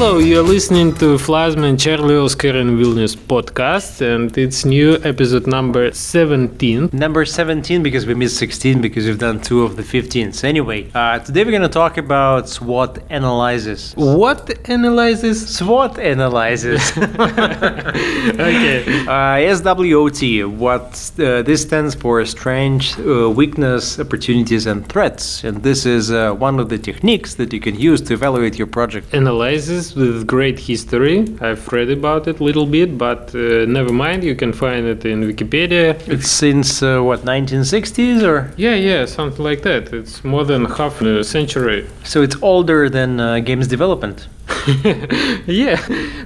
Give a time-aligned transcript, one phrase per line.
[0.00, 5.90] Hello, you're listening to Flasman Charlie Oscar and Vilnius podcast, and it's new episode number
[5.90, 6.90] 17.
[6.92, 10.44] Number 17 because we missed 16 because we've done two of the 15s.
[10.44, 13.92] Anyway, uh, today we're going to talk about SWOT analysis.
[13.96, 15.56] What analyzes?
[15.56, 16.92] SWOT analysis.
[18.38, 19.04] Okay.
[19.08, 25.42] Uh, SWOT, what uh, this stands for strength, uh, weakness, opportunities, and threats.
[25.42, 28.68] And this is uh, one of the techniques that you can use to evaluate your
[28.68, 29.12] project.
[29.12, 31.24] Analysis with great history.
[31.40, 35.04] I've read about it a little bit, but uh, never mind, you can find it
[35.04, 35.96] in Wikipedia.
[36.08, 39.92] It's since uh, what 1960s, or Yeah, yeah, something like that.
[39.92, 41.86] It's more than half a century.
[42.04, 44.28] so it's older than uh, games development.
[45.46, 45.78] yeah,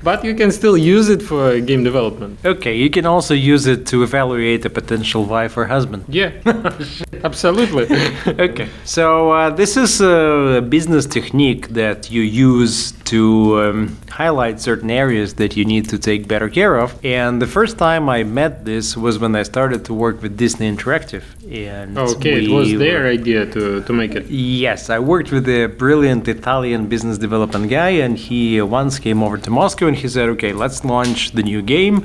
[0.03, 2.39] but you can still use it for game development.
[2.45, 6.05] Okay, you can also use it to evaluate a potential wife or husband.
[6.09, 6.31] Yeah,
[7.25, 7.85] absolutely.
[8.27, 8.69] okay.
[8.85, 15.29] So uh, this is a business technique that you use to um, highlight certain areas
[15.41, 16.89] that you need to take better care of.
[17.21, 20.67] And the first time I met this was when I started to work with Disney
[20.75, 21.25] Interactive.
[21.71, 24.25] And Okay, it was were- their idea to, to make it.
[24.67, 28.41] Yes, I worked with a brilliant Italian business development guy, and he
[28.81, 31.97] once came over to Moscow and he said, "Okay, let's launch the new game.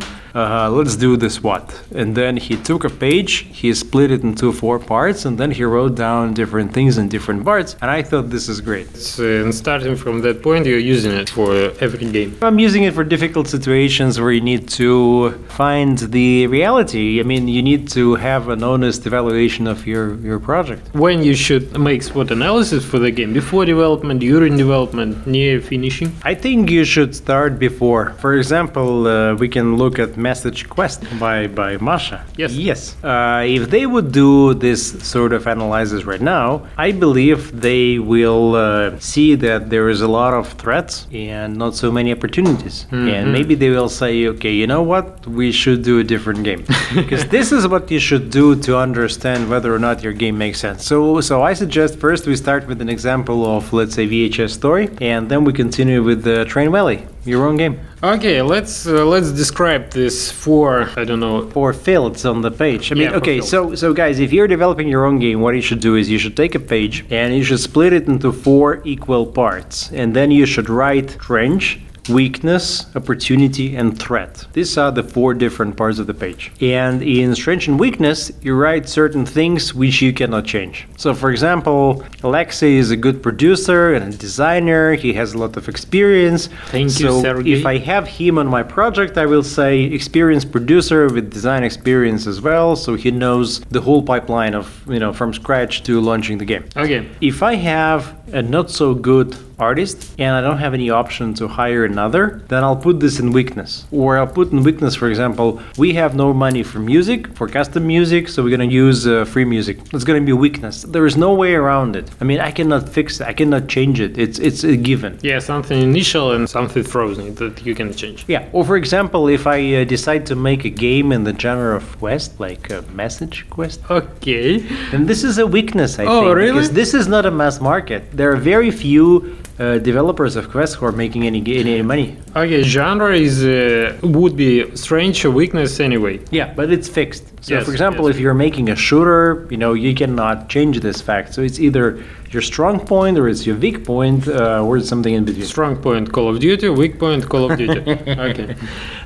[0.42, 1.66] Uh, let's do this what?"
[2.00, 5.64] And then he took a page, he split it into four parts, and then he
[5.74, 7.70] wrote down different things in different parts.
[7.82, 8.90] And I thought this is great.
[9.20, 11.50] Uh, and starting from that point, you're using it for
[11.86, 12.38] every game.
[12.42, 17.20] I'm using it for difficult situations where you need to find the reality.
[17.20, 20.94] I mean, you need to have an honest evaluation of your, your project.
[20.94, 23.34] When you should make SWOT analysis for the game?
[23.34, 26.12] Before development, during development, near finishing?
[26.24, 28.12] I think you should start before.
[28.20, 32.26] For example, uh, we can look at Message Quest by, by Masha.
[32.38, 32.54] Yes.
[32.54, 32.96] Yes.
[33.04, 38.56] Uh, if they would do this sort of analysis right now, I believe they will
[38.56, 42.86] uh, see that there is a lot of threats and not so many opportunities.
[42.86, 43.10] Mm-hmm.
[43.10, 45.26] And maybe they will say, okay, you know what?
[45.28, 46.66] We should do a different game.
[46.96, 50.60] Because this is what you should do to understand whether or not your game makes
[50.60, 50.86] sense.
[50.86, 54.90] So, so I suggest first we start with an example of, let's say, VHS story,
[55.02, 57.80] and then we continue with the Train Valley, your own game.
[58.04, 60.90] Okay, let's uh, let's describe this four.
[60.96, 61.50] I don't know.
[61.50, 62.92] Four fields on the page.
[62.92, 65.62] I mean, Yeah, okay, so so guys, if you're developing your own game, what you
[65.62, 68.82] should do is you should take a page and you should split it into four
[68.86, 71.80] equal parts, and then you should write trench.
[72.10, 74.46] Weakness, opportunity, and threat.
[74.54, 76.52] These are the four different parts of the page.
[76.62, 80.88] And in strength and weakness, you write certain things which you cannot change.
[80.98, 84.94] So, for example, Alexei is a good producer and a designer.
[84.94, 86.48] He has a lot of experience.
[86.68, 87.54] Thank you, so Sergey.
[87.54, 92.28] If I have him on my project, I will say experienced producer with design experience
[92.28, 96.38] as well, so he knows the whole pipeline of you know from scratch to launching
[96.38, 96.66] the game.
[96.76, 97.10] Okay.
[97.22, 101.48] If I have a not so good artist and I don't have any option to
[101.48, 103.86] hire another, then I'll put this in weakness.
[103.92, 107.88] Or I'll put in weakness, for example, we have no money for music, for custom
[107.88, 109.80] music, so we're gonna use uh, free music.
[109.94, 110.84] It's gonna be weakness.
[110.84, 112.10] There is no way around it.
[112.22, 113.28] I mean, I cannot fix it.
[113.28, 114.18] I cannot change it.
[114.18, 115.18] It's it's a given.
[115.24, 118.26] Yeah, something initial and something frozen that you can change.
[118.28, 118.46] Yeah.
[118.54, 121.98] Or for example, if I uh, decide to make a game in the genre of
[121.98, 124.58] quest, like a message quest, Okay.
[124.92, 126.36] then this is a weakness, I Oh, think.
[126.36, 126.52] really?
[126.52, 128.04] Because this is not a mass market.
[128.18, 132.08] There are very few uh, developers of Quest who are making any any money.
[132.36, 136.20] Okay, genre is uh, would be strange weakness anyway.
[136.32, 137.26] Yeah, but it's fixed.
[137.42, 138.16] So, Yes, for example, yes.
[138.16, 141.34] if you're making a shooter, you know, you cannot change this fact.
[141.34, 145.14] So it's either your strong point or it's your weak point, uh, or it's something
[145.14, 145.46] in between.
[145.46, 147.80] Strong point Call of Duty, weak point Call of Duty.
[148.28, 148.56] okay.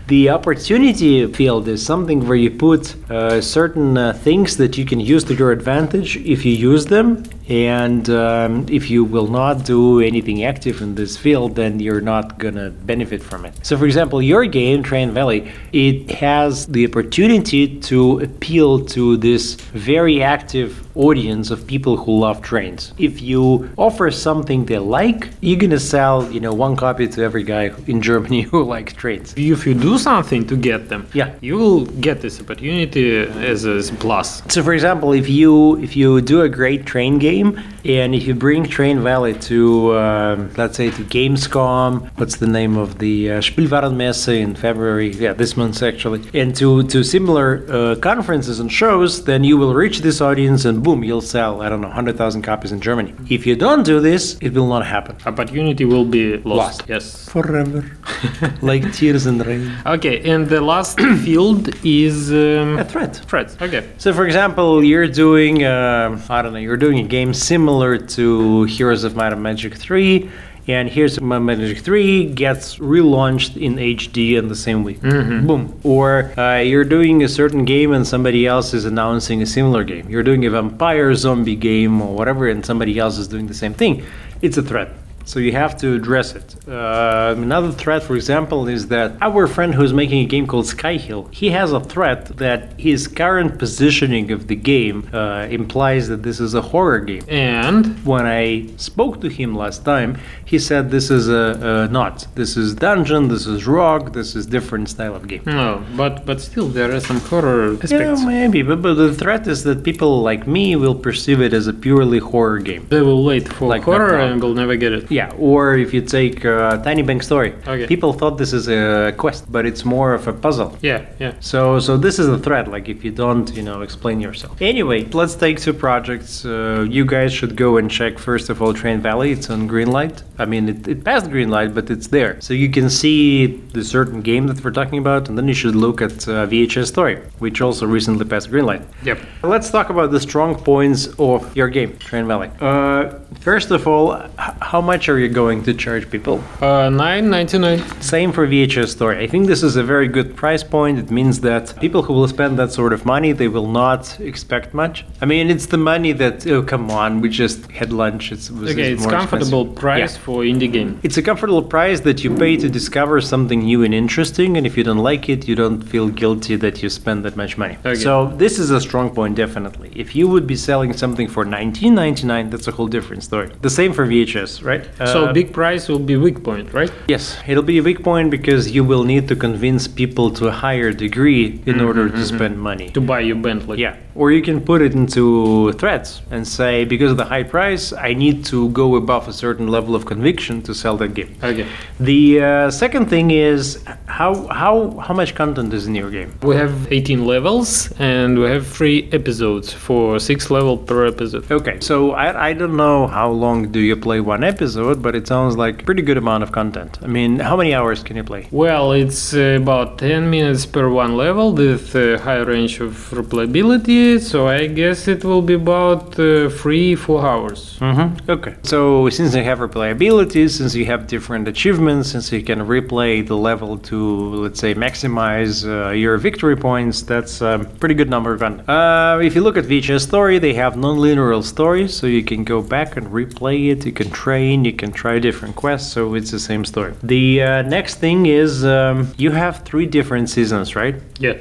[0.08, 5.00] The opportunity field is something where you put uh, certain uh, things that you can
[5.00, 10.00] use to your advantage if you use them, and um, if you will not do
[10.00, 13.54] anything active in this field, then you're not gonna benefit from it.
[13.62, 19.56] So, for example, your game, Train Valley, it has the opportunity to appeal to this
[19.90, 22.94] very active audience of people who love trains.
[22.98, 27.44] If you offer something they like, you're gonna sell, you know, one copy to every
[27.44, 29.34] guy in Germany who likes trains.
[29.36, 31.34] If you do something to get them, Yeah.
[31.42, 33.06] you will get this opportunity
[33.52, 34.42] as a plus.
[34.54, 38.34] So, for example, if you if you do a great train game and if you
[38.36, 39.60] bring Train Valley to
[39.98, 45.10] um, let's say to Gamescom, what's the name of the uh, Spielwarenmesse in February?
[45.26, 49.74] Yeah, this month actually, and to to similar uh, conferences and shows, then you will
[49.84, 53.14] reach this audience and boom, you'll sell I don't know hundred thousand copies in Germany.
[53.38, 55.14] If you don't do this, it will not happen.
[55.26, 56.62] Opportunity will be lost.
[56.62, 56.84] Lost.
[56.94, 57.30] Yes.
[57.30, 57.80] Forever,
[58.62, 59.72] like tears and rain.
[59.86, 63.14] Okay, and the last field is um, A threat.
[63.32, 63.56] threats.
[63.62, 63.84] Okay.
[63.98, 68.64] So, for example, you're doing, uh, I don't know, you're doing a game similar to
[68.66, 70.30] Heroes of Might and Magic 3,
[70.68, 75.02] And here's My Magic 3 gets relaunched in HD in the same week.
[75.48, 75.80] Boom.
[75.84, 80.08] Or uh, you're doing a certain game and somebody else is announcing a similar game.
[80.10, 83.74] You're doing a vampire zombie game or whatever, and somebody else is doing the same
[83.74, 84.04] thing.
[84.42, 84.90] It's a threat.
[85.26, 86.56] So you have to address it.
[86.68, 91.34] Uh, another threat, for example, is that our friend who's making a game called Skyhill,
[91.34, 96.40] he has a threat that his current positioning of the game uh, implies that this
[96.40, 97.24] is a horror game.
[97.28, 102.28] And When I spoke to him last time, he said this is a, a not.
[102.36, 103.28] This is dungeon.
[103.28, 104.14] This is rock.
[104.14, 105.44] This is different style of game.
[105.46, 107.92] no, but but still there are some horror aspects.
[107.92, 111.68] Yeah, maybe, but, but the threat is that people like me will perceive it as
[111.68, 112.88] a purely horror game.
[112.90, 115.11] They will wait for Like horror and will never get it.
[115.12, 117.86] Yeah, or if you take uh, Tiny Bank Story, Okay.
[117.88, 120.70] people thought this is a quest, but it's more of a puzzle.
[120.82, 121.34] Yeah, yeah.
[121.42, 122.66] So, so this is a threat.
[122.76, 124.54] Like if you don't, you know, explain yourself.
[124.62, 126.46] Anyway, let's take two projects.
[126.46, 129.32] Uh, you guys should go and check first of all Train Valley.
[129.32, 130.24] It's on Greenlight.
[130.40, 134.22] I mean, it, it passed Greenlight, but it's there, so you can see the certain
[134.22, 137.62] game that we're talking about, and then you should look at uh, VHS Story, which
[137.62, 138.84] also recently passed Greenlight.
[139.04, 139.20] Yep.
[139.44, 142.50] Let's talk about the strong points of your game, Train Valley.
[142.60, 146.44] Uh, first of all, h- how much are you going to charge people?
[146.62, 147.80] Uh, nine ninety nine.
[148.02, 149.14] Same for VHS Store.
[149.16, 151.00] I think this is a very good price point.
[151.00, 154.74] It means that people who will spend that sort of money, they will not expect
[154.74, 155.06] much.
[155.22, 158.32] I mean, it's the money that oh come on, we just had lunch.
[158.32, 159.82] It's, it was Okay, it's more comfortable expensive.
[159.82, 160.22] price Yeah.
[160.26, 161.00] for indie game.
[161.04, 164.78] It's a comfortable price that you pay to discover something new and interesting, and if
[164.78, 167.78] you don't like it, you don't feel guilty that you spend that much money.
[167.86, 167.96] Okay.
[167.96, 169.92] So this is a strong point, definitely.
[169.96, 173.50] If you would be selling something for 19.99, that's a whole different story.
[173.62, 174.84] The same for VHS, right?
[174.98, 176.92] So Uh, big price will be weak point, right?
[177.08, 180.52] Yes, it'll be a weak point because you will need to convince people to a
[180.52, 182.90] higher degree in order to spend money.
[182.94, 183.80] To buy your Bentley.
[183.82, 187.94] Yeah, or you can put it into threats and say, because of the high price,
[187.94, 191.36] I need to go above a certain level of conviction to sell that game.
[191.44, 191.68] Okay.
[192.00, 194.74] The uh, second thing is how how
[195.06, 196.30] how much content is in your game?
[196.42, 201.50] We have 18 levels and we have three episodes for six level per episode.
[201.52, 205.28] Okay, so I, I don't know how long do you play one episode, but it
[205.28, 207.00] sounds like pretty good amount of content.
[207.02, 208.48] I mean, how many hours can you play?
[208.52, 214.48] Well, it's about 10 minutes per one level with a high range of replayability, so
[214.48, 217.78] I guess it will be about uh, three, four hours.
[217.80, 218.30] Mm-hmm.
[218.30, 218.56] Okay.
[218.64, 223.38] So since you have replayability, since you have different achievements, since you can replay the
[223.38, 223.98] level to
[224.44, 228.42] let's say maximize uh, your victory points, that's a pretty good number of.
[228.42, 232.62] Uh, if you look at VHS Story, they have non-linear stories, so you can go
[232.62, 233.86] back and replay it.
[233.86, 236.94] You can train, you can try different quests, so it's the same story.
[237.04, 240.96] The uh, next thing is um, you have three different seasons, right?
[241.20, 241.38] Yeah.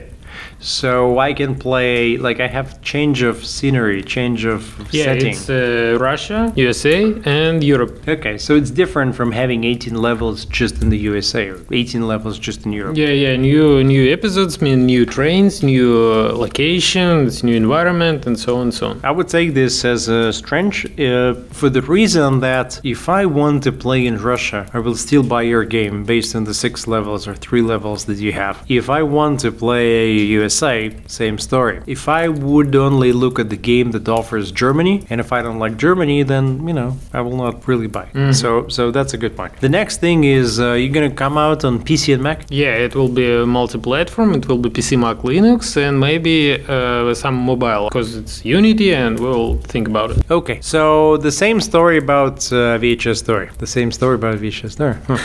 [0.60, 4.62] So I can play like I have change of scenery, change of
[4.92, 5.32] Yeah, setting.
[5.32, 8.06] it's uh, Russia, USA, and Europe.
[8.06, 12.38] Okay, so it's different from having 18 levels just in the USA or 18 levels
[12.38, 12.96] just in Europe.
[12.96, 18.56] Yeah, yeah, new new episodes mean new trains, new uh, locations, new environment, and so
[18.56, 19.00] on and so on.
[19.02, 23.62] I would take this as a strange uh, for the reason that if I want
[23.62, 27.26] to play in Russia, I will still buy your game based on the six levels
[27.26, 28.62] or three levels that you have.
[28.68, 31.80] If I want to play USA, same story.
[31.86, 35.58] If I would only look at the game that offers Germany, and if I don't
[35.58, 38.06] like Germany, then you know I will not really buy.
[38.32, 39.52] So, so that's a good point.
[39.60, 42.38] The next thing is uh, you're gonna come out on PC and Mac.
[42.50, 44.34] Yeah, it will be a multi-platform.
[44.34, 49.18] It will be PC, Mac, Linux, and maybe uh, some mobile, because it's Unity, and
[49.18, 50.18] we'll think about it.
[50.30, 53.48] Okay, so the same story about uh, VHS Story.
[53.58, 54.96] The same story about VHS Story.
[55.10, 55.16] Huh.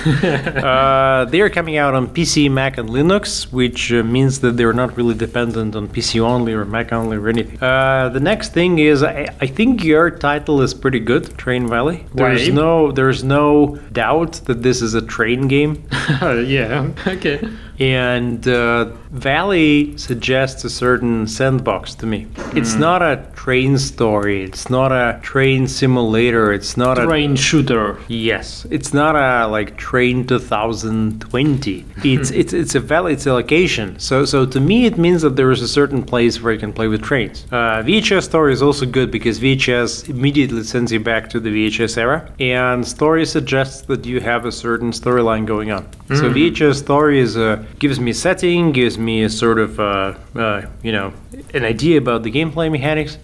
[0.67, 4.95] uh, they're coming out on PC, Mac, and Linux, which uh, means that they're not
[4.97, 7.61] really dependent on PC only or Mac only or anything.
[7.61, 12.05] Uh, the next thing is, I, I think your title is pretty good, Train Valley.
[12.13, 12.55] There's Why?
[12.55, 15.87] no, there's no doubt that this is a train game.
[16.21, 17.49] yeah, okay.
[17.79, 22.27] And uh, Valley suggests a certain sandbox to me.
[22.53, 24.43] It's not a train story.
[24.43, 26.53] It's not a train simulator.
[26.53, 27.97] It's not a Train shooter.
[28.07, 28.65] yes.
[28.71, 31.85] It's not a like train 2020.
[32.03, 33.13] It's it's it's a valley.
[33.13, 33.97] It's a location.
[33.99, 36.73] So so to me it means that there is a certain place where you can
[36.73, 37.45] play with trains.
[37.51, 41.97] Uh, VHS story is also good because VHS immediately sends you back to the VHS
[41.97, 45.87] era, and story suggests that you have a certain storyline going on.
[46.09, 50.13] So VHS story is uh, gives me a setting, gives me a sort of uh,
[50.35, 51.13] uh, you know
[51.53, 53.17] an idea about the gameplay mechanics.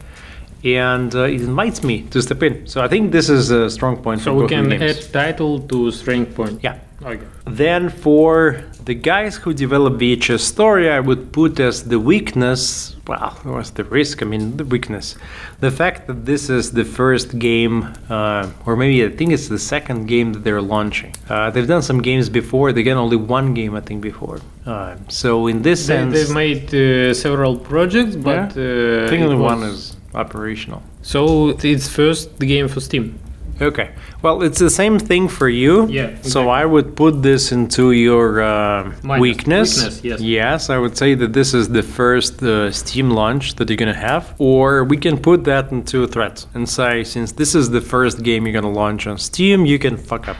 [0.64, 2.68] And uh, it invites me to step in.
[2.68, 5.92] So I think this is a strong point So for we can add title to
[5.92, 6.60] strength point.
[6.62, 6.78] Yeah.
[7.04, 7.26] Okay.
[7.46, 13.56] Then for the guys who develop VHS story, I would put as the weakness Well,
[13.56, 14.22] what's the risk?
[14.22, 15.16] I mean, the weakness.
[15.60, 19.60] The fact that this is the first game, uh, or maybe I think it's the
[19.60, 21.14] second game that they're launching.
[21.30, 22.72] Uh, they've done some games before.
[22.72, 24.40] They got only one game, I think, before.
[24.66, 29.24] Uh, so in this They, sense, they've made uh, several projects, but uh, I think
[29.24, 30.82] only one is operational.
[31.02, 33.20] So it's first the game for Steam.
[33.62, 33.92] Okay.
[34.22, 35.88] Well, it's the same thing for you.
[35.88, 36.50] Yeah, So.
[36.50, 39.78] I would put this into your uh, weakness.
[39.78, 40.22] Weakness, yes.
[40.22, 43.94] Yes, I would say that this is the first uh, Steam launch that you're gonna
[43.94, 47.82] have, or we can put that into a threat and say, since this is the
[47.82, 50.38] first game you're gonna launch on Steam, you can fuck up.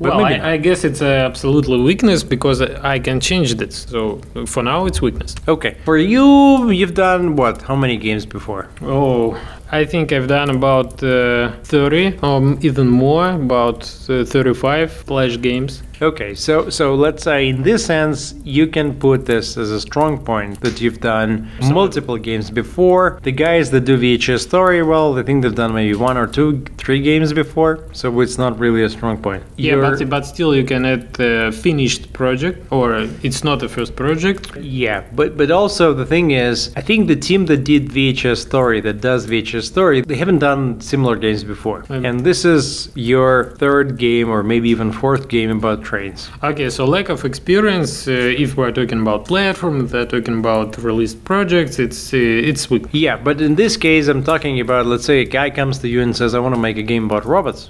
[0.00, 0.24] But well.
[0.24, 3.82] I, I guess it's uh, absolutely weakness because I can change this.
[3.82, 5.34] So for now, it's weakness.
[5.48, 5.76] Okay.
[5.84, 7.62] For you, you've done what?
[7.62, 8.68] How many games before?
[8.80, 9.36] Oh,
[9.70, 15.82] I think I've done about uh, 30 or even more, about uh, 35 Flash games.
[16.00, 20.18] Okay, so so let's say in this sense you can put this as a strong
[20.24, 23.18] point that you've done multiple games before.
[23.24, 26.62] The guys that do VHS story, well, I think they've done maybe one or two,
[26.76, 29.42] three games before, so it's not really a strong point.
[29.56, 33.68] Yeah, You're- but, but still you can add the finished project, or it's not the
[33.68, 34.56] first project.
[34.56, 38.80] yeah, but but also the thing is, I think the team that did VHS story,
[38.82, 43.54] that does VHS story, they haven't done similar games before, Um, and this is your
[43.58, 46.20] third game or maybe even fourth game about trains.
[46.50, 47.92] Okay, so lack of experience.
[48.06, 52.62] Uh, if we're talking about platform, if we're talking about released projects, it's uh, it's
[52.70, 52.84] weak.
[53.06, 56.00] Yeah, but in this case, I'm talking about let's say a guy comes to you
[56.06, 57.62] and says, I want to make a game about robots.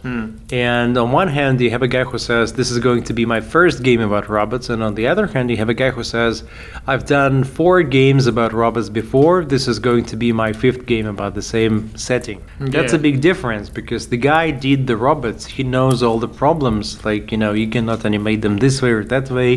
[0.68, 3.24] And on one hand, you have a guy who says, This is going to be
[3.34, 4.66] my first game about robots.
[4.72, 6.34] And on the other hand, you have a guy who says,
[6.90, 9.36] I've done four games about robots before.
[9.54, 12.38] This is going to be my fifth game about the same setting.
[12.58, 15.42] That's a big difference because the guy did the robots.
[15.56, 16.86] He knows all the problems.
[17.04, 19.52] Like, you know, you cannot animate them this way or that way.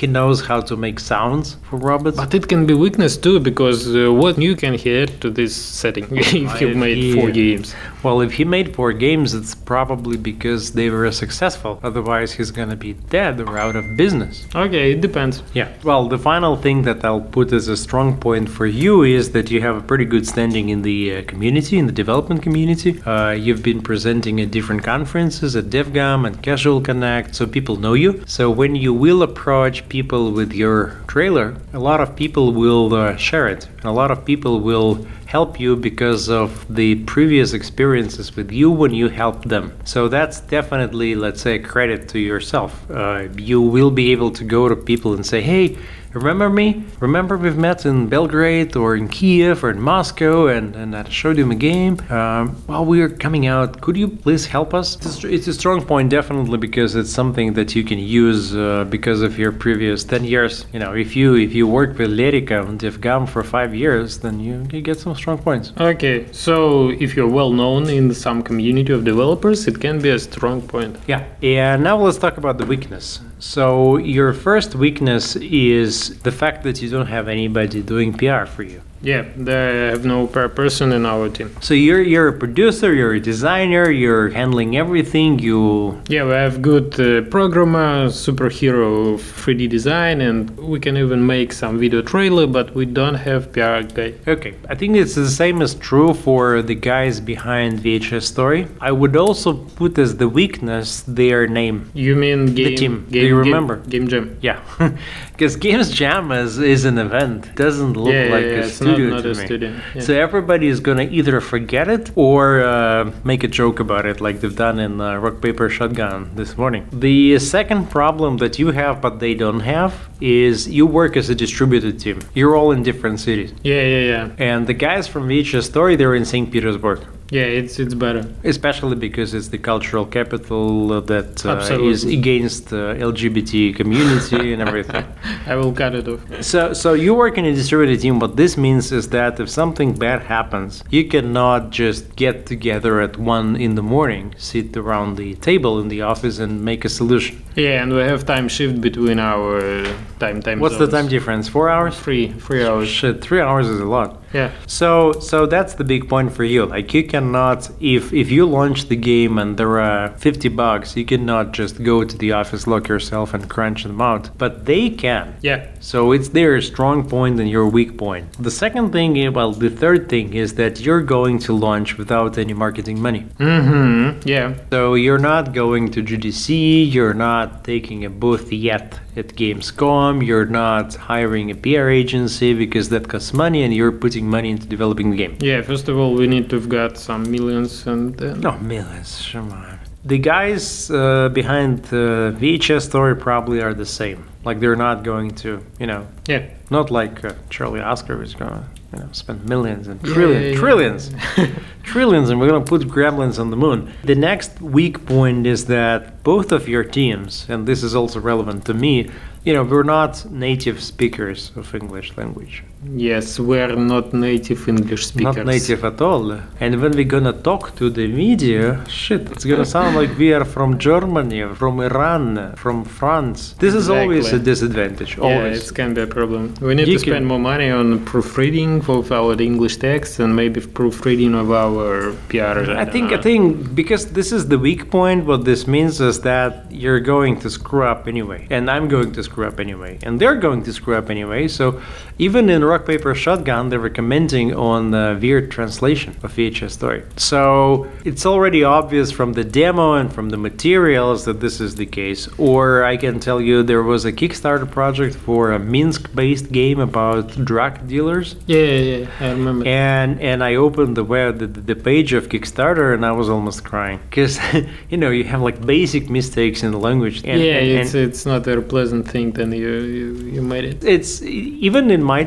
[0.00, 2.16] He knows how to make sounds for robots.
[2.16, 5.54] But it can be weakness too, because uh, what new can he add to this
[5.54, 7.74] setting if he made he- four games?
[8.04, 11.72] Well, if he made four games, it's probably because they were successful.
[11.88, 14.34] Otherwise, he's gonna be dead or out of business.
[14.54, 15.42] Okay, it depends.
[15.54, 15.68] Yeah.
[15.84, 19.50] Well, the final thing that I'll put as a strong point for you is that
[19.52, 23.00] you have a pretty good standing in the uh, community, in the development community.
[23.02, 27.93] Uh, you've been presenting at different conferences, at DevGAMM and Casual Connect, so people know
[27.96, 28.22] you.
[28.26, 33.16] So when you will approach people with your trailer, a lot of people will uh,
[33.16, 38.36] share it, and a lot of people will help you because of the previous experiences
[38.36, 39.72] with you when you helped them.
[39.84, 42.88] So that's definitely, let's say, credit to yourself.
[42.90, 45.76] Uh, you will be able to go to people and say, hey,
[46.14, 46.84] remember me?
[47.00, 51.38] Remember we've met in Belgrade or in Kiev or in Moscow and, and I showed
[51.38, 51.98] him a game.
[52.10, 54.96] Um, while we are coming out, could you please help us?
[54.96, 59.22] It's, it's a strong point, definitely, because it's something that you can use uh, because
[59.22, 60.66] of your previous 10 years.
[60.72, 64.40] You know, if you if you work with Lerica and DevGAMM for five years, then
[64.40, 65.72] you, you get some strong points.
[65.78, 70.18] Okay, so if you're well known in some community of developers, it can be a
[70.18, 70.96] strong point.
[71.06, 71.24] Yeah.
[71.42, 73.20] And now let's talk about the weakness.
[73.44, 78.62] So your first weakness is the fact that you don't have anybody doing PR for
[78.62, 78.80] you.
[79.04, 81.54] Yeah, they have no per person in our team.
[81.60, 85.38] So you're you're a producer, you're a designer, you're handling everything.
[85.38, 91.52] You Yeah, we have good uh, programmer, superhero 3D design, and we can even make
[91.52, 94.14] some video trailer, but we don't have PR guy.
[94.26, 94.54] okay?
[94.70, 98.66] I think it's the same as true for the guys behind VHS Story.
[98.80, 101.90] I would also put as the weakness their name.
[101.92, 102.76] You mean game?
[102.76, 103.06] team.
[103.10, 103.76] Do Game, you game- remember?
[103.76, 104.36] Game Jam?
[104.40, 104.60] Yeah,
[105.32, 107.46] because Games Jam is, is an event.
[107.46, 109.44] It doesn't look yeah, like yeah, a it's not, studio not to a me.
[109.46, 109.80] studio.
[109.94, 110.00] Yeah.
[110.02, 114.40] So everybody is gonna either forget it or uh, make a joke about it, like
[114.40, 116.86] they've done in uh, Rock Paper Shotgun this morning.
[116.92, 121.34] The second problem that you have, but they don't have, is you work as a
[121.34, 122.20] distributed team.
[122.34, 124.30] You're all in different cities, yeah, yeah, yeah.
[124.38, 126.50] and the guys from VHS Story they're in St.
[126.50, 127.00] Petersburg.
[127.30, 128.24] Yeah, it's it's better.
[128.44, 135.06] Especially because it's the cultural capital that uh, is against uh, LGBT community and everything.
[135.46, 136.20] I will cut it off.
[136.42, 138.18] So, so you work in a distributed team.
[138.18, 143.16] What this means is that if something bad happens, you cannot just get together at
[143.16, 147.42] one in the morning, sit around the table in the office, and make a solution.
[147.56, 150.60] Yeah, and we have time shift between our uh, time time.
[150.60, 151.48] What's the time difference?
[151.48, 151.98] Four hours?
[151.98, 152.88] Three, three hours.
[152.88, 154.20] Shit, three hours is a lot.
[154.34, 154.50] Yeah.
[154.66, 156.66] So, so that's the big point for you.
[156.66, 161.04] Like, you cannot, if if you launch the game and there are 50 bugs, you
[161.04, 164.36] cannot just go to the office, lock yourself, and crunch them out.
[164.36, 165.36] But they can.
[165.40, 165.68] Yeah.
[165.80, 168.26] So it's their strong point and your weak point.
[168.42, 172.54] The second thing, well, the third thing is that you're going to launch without any
[172.54, 173.26] marketing money.
[173.38, 174.28] Mm-hmm.
[174.28, 174.54] Yeah.
[174.70, 180.24] So you're not going to GDC, you're not taking a booth yet at Gamescom.
[180.26, 184.66] You're not hiring a PR agency because that costs money, and you're putting money into
[184.66, 185.36] developing the game.
[185.40, 188.40] Yeah, first of all, we need to have got some millions and then.
[188.40, 189.78] No millions, come on.
[190.04, 194.28] The guys uh, behind the VHS story probably are the same.
[194.44, 196.42] Like they're not going to, you know, Yeah.
[196.70, 200.50] not like uh, Charlie Oscar is going to, you know, spend millions and trillions, yeah,
[200.52, 200.58] yeah.
[200.58, 201.10] trillions,
[201.82, 203.92] trillions, and we're going to put gremlins on the moon.
[204.04, 208.64] The next weak point is that both of your teams, and this is also relevant
[208.66, 209.10] to me,
[209.44, 212.62] you know, we're not native speakers of English language.
[212.92, 215.36] Yes, we're not native English speakers.
[215.36, 216.32] Not native at all.
[216.60, 220.44] And when we're gonna talk to the media, shit, it's gonna sound like we are
[220.44, 223.54] from Germany, from Iran, from France.
[223.58, 225.16] This is always a disadvantage.
[225.16, 225.70] Yeah, Always.
[225.70, 226.54] it can be a problem.
[226.60, 230.36] We need You to spend can- more money on proofreading of our English text and
[230.36, 232.58] maybe proofreading of our PR.
[232.76, 236.66] I think I think because this is the weak point, what this means is that
[236.70, 240.36] you're going to screw up anyway, and I'm going to screw up anyway, and they're
[240.48, 241.48] going to screw up anyway.
[241.48, 241.80] So
[242.18, 247.04] even in Rock Paper Shotgun, they were commenting on the weird translation of VHS story.
[247.16, 251.86] So it's already obvious from the demo and from the materials that this is the
[251.86, 252.28] case.
[252.36, 257.28] Or I can tell you there was a Kickstarter project for a Minsk-based game about
[257.44, 258.34] drug dealers.
[258.46, 259.64] Yeah, yeah, yeah, I remember.
[259.68, 263.62] And and I opened the web the, the page of Kickstarter and I was almost
[263.62, 264.40] crying because
[264.90, 267.18] you know you have like basic mistakes in the language.
[267.24, 269.30] And, yeah, and- it's and it's not a pleasant thing.
[269.30, 270.82] Then you you, you made it.
[270.82, 272.24] it's even in my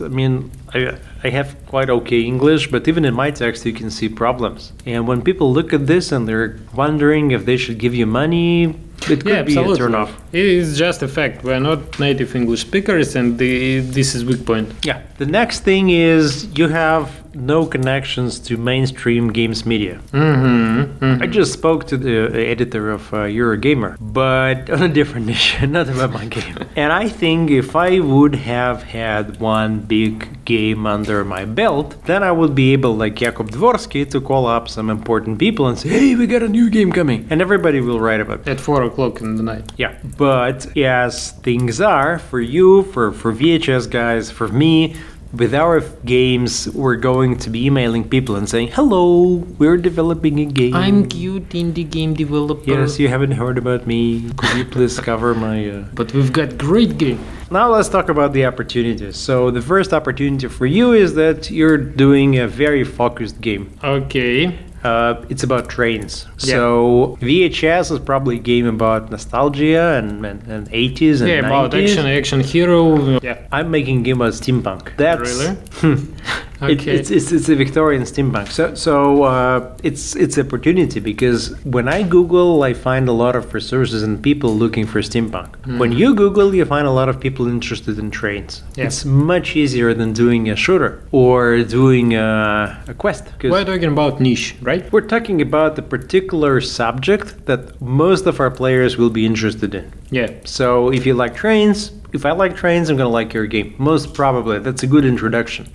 [0.00, 3.90] I mean, I I have quite okay English, but even in my text you can
[3.90, 4.72] see problems.
[4.86, 8.74] And when people look at this and they're wondering if they should give you money,
[9.10, 9.74] it could yeah, be absolutely.
[9.74, 10.20] a turn off.
[10.32, 11.42] It is just a fact.
[11.44, 14.72] We're not native English speakers, and the, this is weak point.
[14.84, 15.02] Yeah.
[15.18, 20.00] The next thing is you have no connections to mainstream games media.
[20.12, 21.22] Mm-hmm.
[21.22, 25.88] I just spoke to the editor of uh, Eurogamer, but on a different issue, not
[25.88, 26.56] about my game.
[26.76, 32.22] And I think if I would have had one big game under my belt, then
[32.22, 35.88] I would be able, like Jakub Dvorsky, to call up some important people and say,
[35.88, 37.26] hey, we got a new game coming.
[37.30, 38.48] And everybody will write about it.
[38.48, 39.72] At four o'clock in the night.
[39.76, 44.96] Yeah, but as things are for you, for for VHS guys, for me,
[45.32, 50.44] with our games, we're going to be emailing people and saying, "Hello, we're developing a
[50.44, 52.70] game." I'm cute indie game developer.
[52.70, 54.30] Yes, you haven't heard about me.
[54.36, 55.56] Could you please cover my?
[55.68, 55.84] Uh...
[55.94, 57.20] But we've got great game.
[57.52, 59.16] Now let's talk about the opportunities.
[59.18, 63.76] So the first opportunity for you is that you're doing a very focused game.
[63.84, 64.58] Okay.
[64.82, 66.26] Uh, it's about trains.
[66.38, 66.54] Yeah.
[66.54, 71.46] So VHS is probably a game about nostalgia and and, and 80s and Yeah, 90s.
[71.46, 73.20] about action, action hero.
[73.20, 73.46] Yeah.
[73.52, 74.96] I'm making a game about steampunk.
[74.96, 76.02] That's Really?
[76.70, 78.48] It- it's, it's it's a Victorian steampunk.
[78.48, 83.52] So so uh, it's it's opportunity because when I Google, I find a lot of
[83.54, 85.50] resources and people looking for steampunk.
[85.78, 88.62] When you Google, you find a lot of people interested in trains.
[88.76, 88.86] Yeah.
[88.86, 93.24] It's much easier than doing a shooter or doing a, a quest.
[93.42, 94.82] We're talking about niche, right?
[94.92, 99.84] we're talking about a particular subject that most of our players will be interested in.
[100.10, 100.30] Yeah.
[100.44, 103.74] So if you like trains, if I like trains, I'm gonna like your game.
[103.78, 105.66] Most probably, that's a good introduction.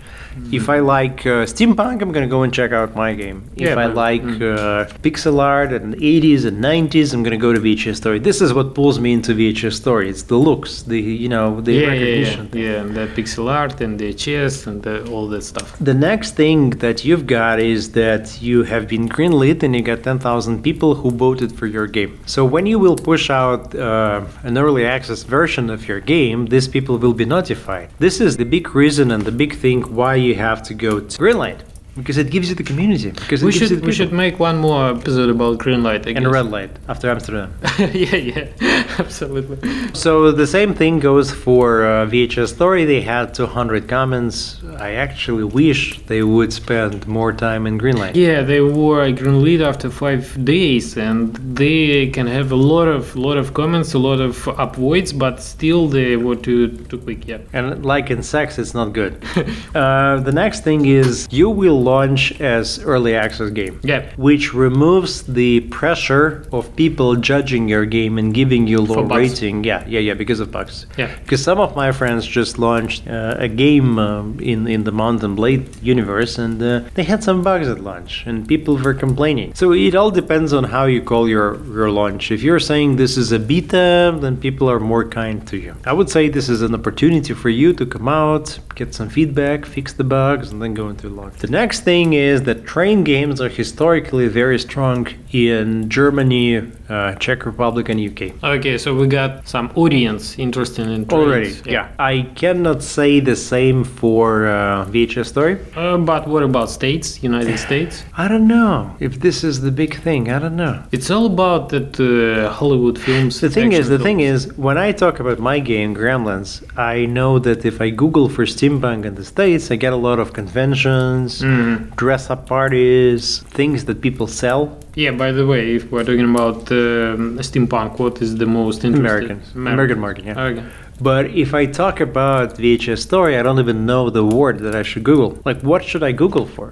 [0.51, 3.39] If I like uh, steampunk, I'm gonna go and check out my game.
[3.55, 7.53] If Yeah, I but- like uh, pixel art and 80s and 90s, I'm gonna go
[7.53, 8.19] to VHS Story.
[8.19, 10.05] This is what pulls me into VHS Story.
[10.13, 12.49] It's the looks, the you know, the Yeah, yeah, recognition.
[12.53, 15.67] yeah, yeah, and the pixel art and the chess and the, all that stuff.
[15.91, 20.03] The next thing that you've got is that you have been greenlit and you got
[20.03, 22.11] 10,000 people who voted for your game.
[22.27, 26.67] So when you will push out uh, an early access version of your game, these
[26.67, 27.89] people will be notified.
[27.99, 31.17] This is the big reason and the big thing why you have to go to
[31.17, 31.61] Greenlight
[31.97, 33.11] because it gives you the community.
[33.11, 36.07] Because We it gives you should we should make one more episode about Greenlight.
[36.07, 36.33] I and guess.
[36.33, 37.53] red light after Amsterdam.
[37.79, 38.47] yeah, yeah,
[38.99, 39.57] absolutely.
[39.93, 42.85] So the same thing goes for uh, VHS Story.
[42.85, 44.61] They had 200 comments.
[44.77, 48.15] I actually wish they would spend more time in green light.
[48.15, 53.37] Yeah, they were greenlit after five days, and they can have a lot of lot
[53.37, 57.27] of comments, a lot of upvotes, but still they were too too quick.
[57.27, 57.39] Yeah.
[57.53, 59.13] And like in sex, it's not good.
[59.75, 62.21] uh, the next thing is you will launch
[62.55, 63.75] as early access game.
[63.83, 64.01] Yeah.
[64.27, 69.57] Which removes the pressure of people judging your game and giving you low rating.
[69.71, 70.75] Yeah, yeah, yeah, because of bugs.
[70.97, 71.09] Yeah.
[71.23, 75.21] Because some of my friends just launched uh, a game um, in in the Mount
[75.35, 79.49] & Blade universe, and uh, they had some bugs at launch, and people were complaining.
[79.61, 81.47] So it all depends on how you call your
[81.77, 82.23] your launch.
[82.37, 85.73] If you're saying this is a beta, then people are more kind to you.
[85.91, 88.45] I would say this is an opportunity for you to come out,
[88.79, 91.35] get some feedback, fix the bugs, and then go into launch.
[91.47, 96.57] The next next thing is that train games are historically very strong in Germany,
[96.89, 98.21] uh, Czech Republic, and UK.
[98.43, 101.13] Okay, so we got some audience interested in trains.
[101.13, 101.89] Already, yeah.
[101.99, 105.57] I cannot say the same for uh, VHS Story.
[105.75, 108.03] Uh, but what about states, United States?
[108.23, 110.31] I don't know if this is the big thing.
[110.31, 110.75] I don't know.
[110.91, 113.41] It's all about that uh, Hollywood films.
[113.41, 117.37] The thing is, the thing is, when I talk about my game, Gremlins, I know
[117.39, 121.43] that if I Google for steampunk in the States, I get a lot of conventions,
[121.57, 121.95] Mhm.
[121.95, 123.21] dress up parties,
[123.59, 124.61] things that people sell.
[124.95, 129.39] Yeah, by the way, if we're talking about um, steampunk, what is the most interesting?
[129.39, 129.41] American.
[129.55, 130.47] American market, yeah.
[130.49, 130.63] Okay.
[130.99, 134.83] But if I talk about VHS story, I don't even know the word that I
[134.89, 135.31] should Google.
[135.45, 136.67] Like, what should I Google for?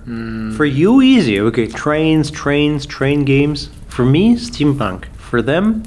[0.57, 1.39] For you, easy.
[1.47, 3.69] Okay, trains, trains, train games.
[3.87, 5.01] For me, steampunk.
[5.29, 5.83] For them,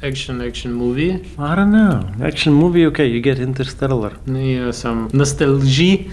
[0.00, 1.12] Action, action movie.
[1.38, 2.08] I don't know.
[2.22, 4.12] Action movie, okay, you get Interstellar.
[4.26, 6.04] Yeah, some nostalgia.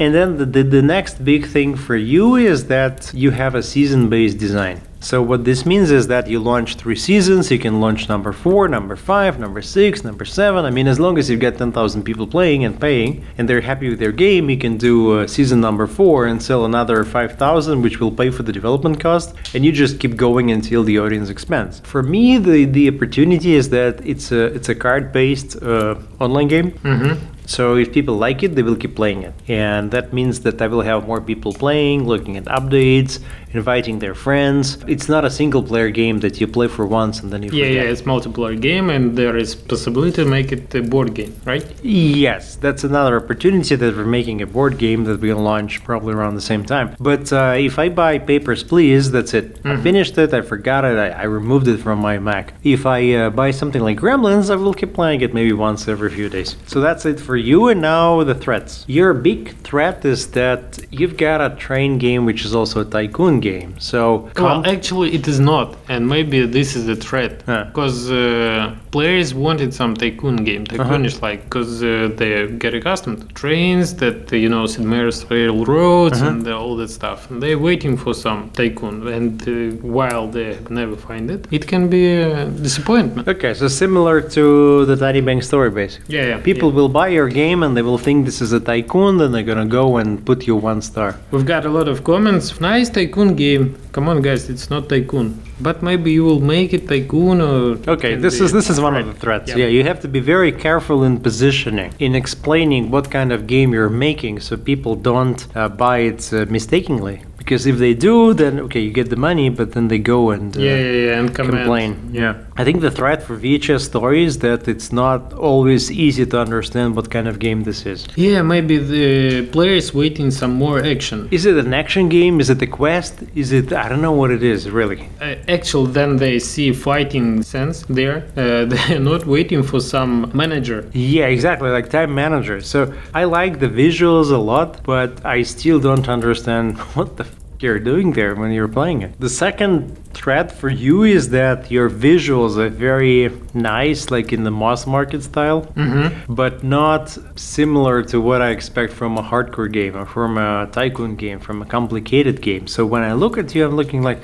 [0.00, 3.62] And then the, the, the next big thing for you is that you have a
[3.62, 4.80] season based design.
[5.02, 7.50] So, what this means is that you launch three seasons.
[7.50, 10.64] You can launch number four, number five, number six, number seven.
[10.64, 13.90] I mean, as long as you've got 10,000 people playing and paying and they're happy
[13.90, 18.00] with their game, you can do uh, season number four and sell another 5,000, which
[18.00, 19.34] will pay for the development cost.
[19.54, 21.80] And you just keep going until the audience expands.
[21.80, 26.48] For me, the, the opportunity is that it's a, it's a card based uh, online
[26.48, 26.72] game.
[26.72, 27.39] Mm-hmm.
[27.50, 29.34] So if people like it, they will keep playing it.
[29.48, 33.18] And that means that I will have more people playing, looking at updates,
[33.52, 34.78] inviting their friends.
[34.86, 37.64] It's not a single player game that you play for once and then you Yeah,
[37.66, 37.84] forget.
[37.84, 41.64] yeah, it's multiplayer game, and there is possibility to make it a board game, right?
[41.82, 46.34] Yes, that's another opportunity that we're making a board game that we'll launch probably around
[46.36, 46.94] the same time.
[47.00, 49.58] But uh, if I buy Papers, Please, that's it.
[49.64, 52.54] I finished it, I forgot it, I, I removed it from my Mac.
[52.62, 56.10] If I uh, buy something like Gremlins, I will keep playing it maybe once every
[56.10, 56.56] few days.
[56.66, 58.84] So that's it for you, and now the threats.
[58.86, 63.39] Your big threat is that you've got a train game which is also a tycoon
[63.40, 63.74] game.
[63.78, 69.34] So, Well, actually, it is not, and maybe this is a threat because uh, players
[69.34, 74.36] wanted some tycoon game, tycoonish like, because uh, they get accustomed to trains, that uh,
[74.36, 78.50] you know, Sid Meier's railroads and uh, all that stuff, and they're waiting for some
[78.50, 83.28] tycoon, and uh, while they never find it, it can be a disappointment.
[83.28, 86.16] Okay, so similar to the Tiny Bank story, basically.
[86.16, 86.40] Yeah, yeah.
[86.40, 86.76] People yeah.
[86.76, 89.66] will buy your game and they will think this is a tycoon, then they're gonna
[89.66, 91.18] go and put you one star.
[91.30, 92.60] We've got a lot of comments.
[92.60, 93.78] Nice tycoon game.
[93.92, 97.78] Come on, guys, it's not tycoon, but maybe you will make it tycoon or.
[97.88, 99.50] Okay, this is this is one of the threats.
[99.50, 99.58] Yeah.
[99.60, 103.72] Yeah, you have to be very careful in positioning, in explaining what kind of game
[103.72, 107.22] you're making, so people don't uh, buy it uh, mistakenly.
[107.50, 110.56] Because if they do, then okay, you get the money, but then they go and
[110.56, 111.56] uh, Yeah, yeah, yeah, and comment.
[111.56, 112.10] complain.
[112.12, 116.38] Yeah, I think the threat for VHS story is that it's not always easy to
[116.38, 118.06] understand what kind of game this is.
[118.14, 121.26] Yeah, maybe the player is waiting some more action.
[121.32, 122.38] Is it an action game?
[122.38, 123.14] Is it a quest?
[123.34, 123.72] Is it?
[123.72, 125.00] I don't know what it is really.
[125.20, 128.18] Uh, actually, then they see fighting sense there.
[128.36, 130.88] Uh, they're not waiting for some manager.
[130.92, 132.60] Yeah, exactly, like Time Manager.
[132.60, 137.26] So I like the visuals a lot, but I still don't understand what the
[137.62, 139.18] you're doing there when you're playing it.
[139.20, 144.50] The second threat for you is that your visuals are very nice, like in the
[144.50, 146.34] Moss Market style, Mm-hmm.
[146.34, 151.16] but not similar to what I expect from a hardcore game or from a tycoon
[151.16, 152.66] game, from a complicated game.
[152.66, 154.20] So when I look at you, I'm looking like,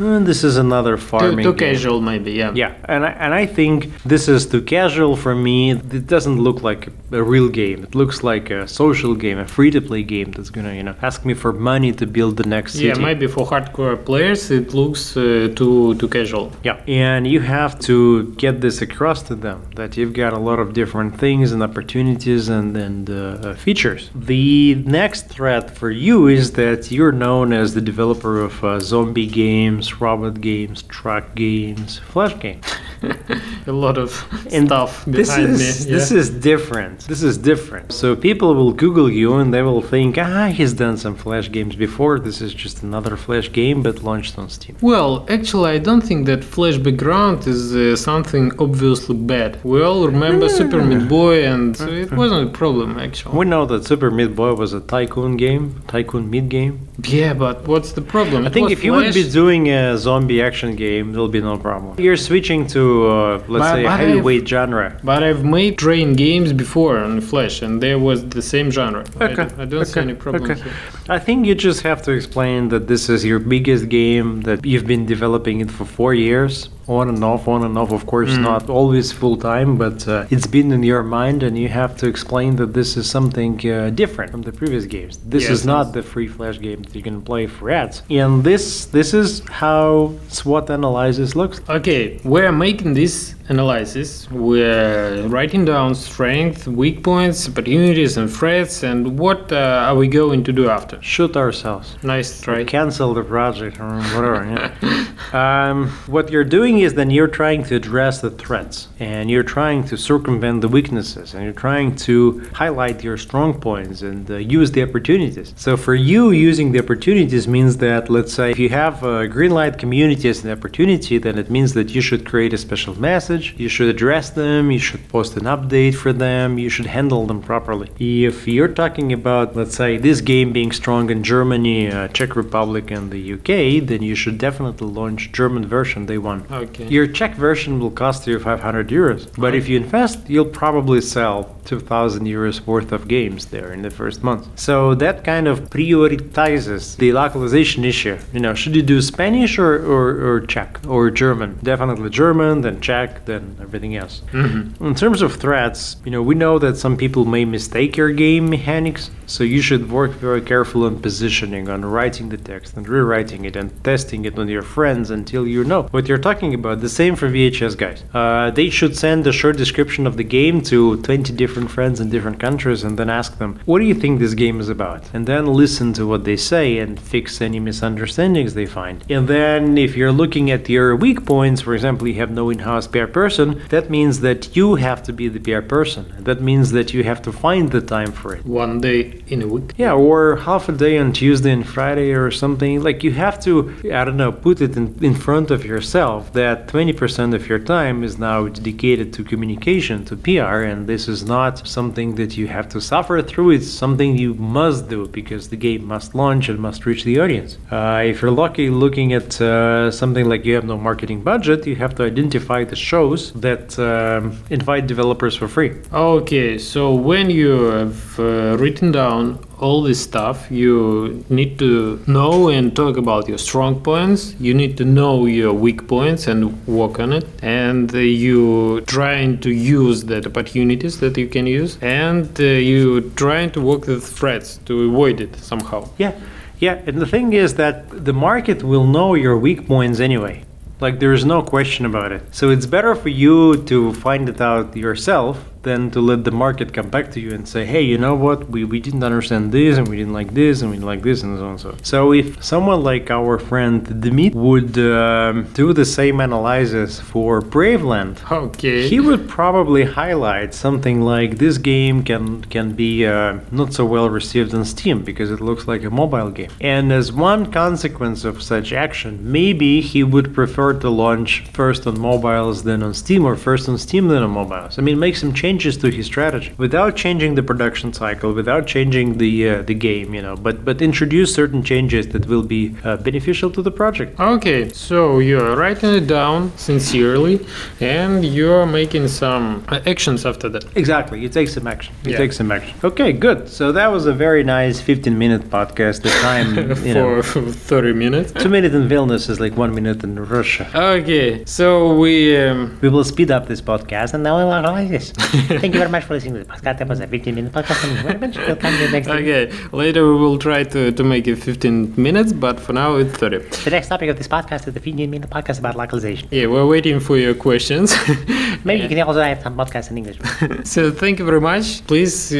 [0.00, 2.32] "Hmm, this is another farming too game." casual, maybe.
[2.42, 2.52] Yeah.
[2.62, 3.76] Yeah, and I, and I think
[4.12, 5.58] this is too casual for me.
[5.98, 6.82] It doesn't look like
[7.20, 7.78] a real game.
[7.88, 11.34] It looks like a social game, a free-to-play game that's gonna, you know, ask me
[11.34, 12.86] for money to build the next city.
[12.88, 15.22] Yeah, maybe for hardcore players it looks uh,
[15.58, 16.46] too too casual.
[16.68, 17.96] Yeah, and you have to
[18.44, 22.48] get this across to them that you've got a lot of different things and opportunities
[22.48, 24.02] and and uh, features.
[24.14, 29.26] The next threat for you is that you're known as the developer of uh, zombie
[29.44, 32.64] games, robot games, truck games, flash games.
[33.66, 34.10] a lot of
[34.52, 35.92] And stuff this behind is me.
[35.94, 37.00] this is different.
[37.12, 37.92] This is different.
[37.92, 41.74] So people will Google you and they will think, ah, he's done some Flash games
[41.76, 42.18] before.
[42.18, 44.76] This is just another Flash game, but launched on Steam.
[44.80, 49.58] Well, actually, I don't think that Flash background is uh, something obviously bad.
[49.64, 53.36] We all remember Super Meat Boy, and so it wasn't a problem actually.
[53.36, 56.88] We know that Super Meat Boy was a tycoon game, tycoon meat game.
[57.04, 58.44] Yeah, but what's the problem?
[58.44, 61.40] I It think if you would be Flash- doing a zombie action game, there'll be
[61.40, 61.94] no problem.
[61.98, 64.96] You're switching to, uh, let's But- say, but I've- heavyweight genre.
[65.04, 69.04] But I've made train games before on Flash, and there was the same genre.
[69.20, 70.60] I Okay, don't- I, don't see any problem okay.
[70.60, 70.72] here.
[71.08, 74.86] I think you just have to explain that this is your biggest game, that you've
[74.86, 77.92] been developing it for four years, on and off, on and off.
[77.92, 78.42] Of course, Mm.
[78.42, 82.06] not always full time, but uh, it's been in your mind, and you have to
[82.06, 85.18] explain that this is something uh, different from the previous games.
[85.34, 85.94] This Yes, is not yes.
[85.96, 88.02] the free flash game that you can play for ads.
[88.10, 91.60] And this this is how SWOT analysis looks.
[91.68, 94.30] Okay, we're making this analysis.
[94.30, 98.84] We're writing down strength, weak points, opportunities, and threats.
[98.84, 101.02] And what uh, are we going to do after?
[101.02, 101.96] Shoot ourselves.
[102.02, 102.64] Nice try.
[102.64, 104.44] Cancel the project or whatever.
[104.46, 105.06] yeah.
[105.70, 109.82] um, what you're doing is then you're trying to address the threats and you're trying
[109.84, 114.70] to circumvent the weaknesses and you're trying to highlight your strong points and uh, use
[114.70, 115.52] the opportunities.
[115.56, 119.50] So for you, using the opportunities means that, let's say, if you have a green
[119.50, 123.39] light community as an opportunity, then it means that you should create a special message,
[123.56, 127.40] you should address them, you should post an update for them, you should handle them
[127.42, 127.88] properly.
[127.98, 132.90] If you're talking about, let's say, this game being strong in Germany, uh, Czech Republic,
[132.90, 136.40] and the UK, then you should definitely launch German version day one.
[136.50, 136.86] Okay.
[136.86, 141.56] Your Czech version will cost you 500 euros, but if you invest, you'll probably sell
[141.70, 144.42] 2,000 euros worth of games there in the first month.
[144.58, 148.16] So that kind of prioritizes the localization issue.
[148.32, 151.50] You know, should you do Spanish or, or, or Czech or German?
[151.62, 154.22] Definitely German, then Czech, then everything else.
[154.32, 154.80] Mhm.
[154.80, 158.44] In terms of threats, you know, we know that some people may mistake your game
[158.50, 163.44] mechanics, so you should work very careful on positioning, on writing the text and rewriting
[163.44, 166.80] it and testing it on your friends until you know what you're talking about.
[166.80, 168.02] The same for VHS guys.
[168.12, 172.10] Uh, they should send a short description of the game to 20 different friends in
[172.10, 175.02] different countries and then ask them, what do you think this game is about?
[175.14, 179.04] And then listen to what they say and fix any misunderstandings they find.
[179.10, 182.86] And then if you're looking at your weak points, for example, you have no in-house
[182.86, 186.04] PR person, that means that you have to be the PR person.
[186.18, 188.44] That means that you have to find the time for it.
[188.44, 189.74] One day in a week.
[189.76, 192.82] Yeah, or half a day on Tuesday and Friday or something.
[192.82, 193.52] Like you have to,
[193.92, 198.04] I don't know, put it in, in front of yourself that 20% of your time
[198.04, 201.39] is now dedicated to communication, to PR, and this is not
[201.76, 203.50] something that you have to suffer through.
[203.50, 207.58] It's something you must do because the game must launch and must reach the audience.
[207.70, 211.76] Uh, if you're lucky looking at uh, something like you have no marketing budget, you
[211.76, 215.72] have to identify the shows that um, invite developers for free.
[215.92, 222.48] Okay, so when you have uh, written down all this stuff, you need to know
[222.48, 224.34] and talk about your strong points.
[224.40, 227.26] You need to know your weak points and work on it.
[227.42, 233.10] And uh, you trying to use that opportunities that you can use, and uh, you
[233.16, 235.88] trying to work with threats to avoid it somehow.
[235.98, 236.12] Yeah,
[236.58, 236.80] yeah.
[236.86, 240.44] And the thing is that the market will know your weak points anyway.
[240.80, 242.22] Like, there's no question about it.
[242.34, 246.72] So it's better for you to find it out yourself than to let the market
[246.72, 248.48] come back to you and say, hey, you know what?
[248.48, 251.22] We, we didn't understand this and we didn't like this and we didn't like this
[251.22, 251.76] and so on and so.
[251.82, 258.18] So if someone like our friend Dmit would um, do the same analysis for Braveland,
[258.32, 258.88] Okay.
[258.88, 264.08] he would probably highlight something like this game can can be uh, not so well
[264.08, 266.50] received on Steam because it looks like a mobile game.
[266.60, 272.00] And as one consequence of such action, maybe he would prefer to launch first on
[272.00, 274.78] mobiles than on Steam, or first on Steam than on mobiles.
[274.78, 279.18] I mean, make some changes to his strategy without changing the production cycle, without changing
[279.18, 280.36] the uh, the game, you know.
[280.36, 284.18] But but introduce certain changes that will be uh, beneficial to the project.
[284.20, 287.44] Okay, so you're writing it down sincerely
[287.80, 290.64] and you're making some uh, actions after that.
[290.76, 291.20] Exactly.
[291.20, 291.92] You take some action.
[292.04, 292.18] You Yeah.
[292.18, 292.74] take some action.
[292.84, 293.48] Okay, good.
[293.48, 296.02] So that was a very nice 15 minute podcast.
[296.02, 296.48] The time,
[296.86, 297.22] you know.
[297.22, 298.32] For 30 minutes.
[298.32, 300.64] Two minutes in Vilnius is like one minute in Russia.
[300.74, 302.36] Okay, so we.
[302.36, 305.12] Um, We will speed up this podcast and now we'll analyze this.
[305.60, 306.78] Thank you very much for listening to the podcast.
[306.78, 307.76] That was a 15 minute podcast.
[307.76, 308.36] Thank you very much.
[308.36, 312.58] We'll come next okay, later we will try to, to make it 15 minutes, but
[312.60, 313.38] for now it's 30.
[313.64, 316.28] The next topic of this podcast is the 15 minute podcast about localization.
[316.30, 317.94] Yeah, we're waiting for your questions.
[318.64, 320.18] Maybe you can also have some podcasts in English.
[320.64, 321.86] so thank you very much.
[321.86, 322.36] Please uh,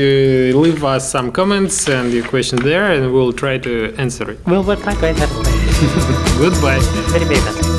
[0.59, 4.39] leave us some comments and your questions there, and we'll try to answer it.
[4.47, 6.39] we'll, we'll try to answer question.
[6.39, 6.79] Goodbye.
[7.11, 7.69] Very, very.